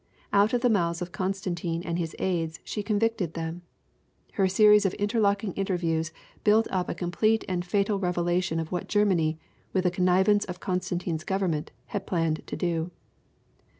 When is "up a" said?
6.71-6.95